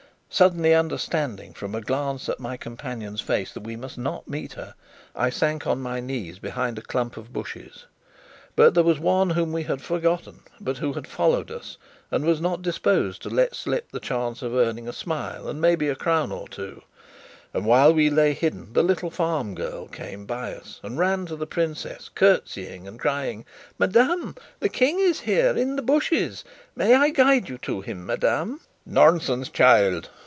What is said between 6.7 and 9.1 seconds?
a clump of bushes. But there was